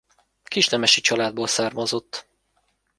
Kisnemesi 0.43 1.01
családból 1.01 1.47
származott. 1.47 2.27